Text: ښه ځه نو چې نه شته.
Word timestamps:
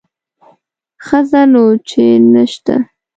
ښه 1.05 1.19
ځه 1.29 1.41
نو 1.51 1.65
چې 1.89 2.03
نه 2.33 2.43
شته. 2.51 2.75